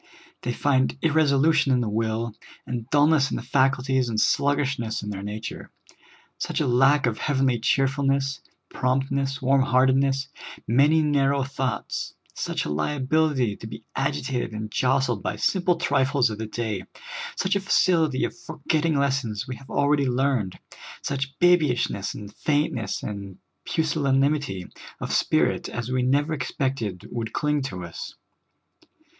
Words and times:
They 0.41 0.51
find 0.51 0.99
irresolu 1.01 1.53
tion 1.53 1.71
in 1.73 1.81
the 1.81 1.87
will, 1.87 2.33
and 2.65 2.89
dullness 2.89 3.29
in 3.29 3.37
the 3.37 3.43
faculties 3.43 4.09
and 4.09 4.19
slug 4.19 4.57
FRETTING 4.57 4.83
OVER 4.83 4.85
OURSELVES. 4.87 4.99
47 4.99 4.99
gishness 4.99 5.03
in 5.03 5.09
their 5.11 5.21
nature; 5.21 5.69
such 6.39 6.59
a 6.59 6.65
lack 6.65 7.05
of 7.05 7.19
heavenly 7.19 7.59
cheerfulness, 7.59 8.41
promptness, 8.69 9.43
warm 9.43 9.61
heartedness; 9.61 10.29
many 10.67 11.03
narrow 11.03 11.43
thoughts; 11.43 12.15
such 12.33 12.65
a 12.65 12.69
liability 12.69 13.55
to 13.57 13.67
be 13.67 13.83
agitated 13.95 14.53
and 14.53 14.71
jostled 14.71 15.21
by 15.21 15.35
simple 15.35 15.75
trifles 15.75 16.31
of 16.31 16.39
the 16.39 16.47
day; 16.47 16.81
such 17.35 17.55
a 17.55 17.59
facility 17.59 18.23
of 18.23 18.35
forgetting 18.35 18.97
lessons 18.97 19.47
we 19.47 19.57
have 19.57 19.69
already 19.69 20.07
learned; 20.07 20.57
such 21.03 21.37
baby 21.37 21.69
ishness, 21.69 22.15
and 22.15 22.33
faintness, 22.33 23.03
and 23.03 23.37
pusillanimity 23.65 24.67
of 24.99 25.13
spirit, 25.13 25.69
as 25.69 25.91
we 25.91 26.01
never 26.01 26.33
expected 26.33 27.07
would 27.11 27.33
cling 27.33 27.61
to 27.61 27.83
us. 27.83 28.15